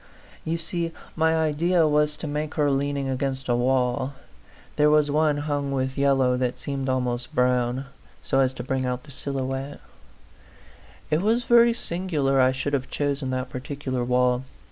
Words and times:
You 0.43 0.57
see 0.57 0.93
my 1.15 1.35
idea 1.35 1.87
was 1.87 2.15
to 2.15 2.25
make 2.25 2.55
her 2.55 2.71
leaning 2.71 3.07
against 3.07 3.47
a 3.47 3.55
wall 3.55 4.13
there 4.75 4.89
was 4.89 5.11
one 5.11 5.37
hung 5.37 5.71
with 5.71 5.95
yellow 5.95 6.35
that 6.37 6.57
seemed 6.57 6.89
almost 6.89 7.35
brown 7.35 7.85
so 8.23 8.39
as 8.39 8.51
to 8.55 8.63
bring 8.63 8.83
out 8.83 9.03
the 9.03 9.11
silhouette. 9.11 9.75
A 9.75 9.77
PHANTOM 9.77 10.57
LOVER.. 11.03 11.05
5 11.11 11.19
It 11.19 11.21
was 11.21 11.43
very 11.43 11.73
singular 11.73 12.41
I 12.41 12.51
should 12.51 12.73
have 12.73 12.89
chosen 12.89 13.29
that 13.29 13.51
particular 13.51 14.03
wall. 14.03 14.43